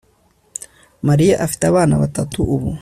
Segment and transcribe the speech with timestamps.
[1.07, 2.69] Mariya afite abana batatu ubu